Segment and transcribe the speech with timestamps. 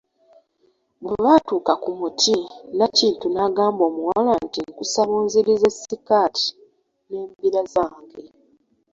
[1.03, 2.35] Bwebaatuka ku muti,
[2.77, 6.47] Nakintu n'agamba omuwala nti, nkusaba onzirize sikaati
[7.09, 8.23] n'embira zange.